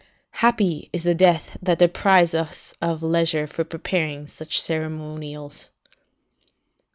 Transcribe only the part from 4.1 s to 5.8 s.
such ceremonials.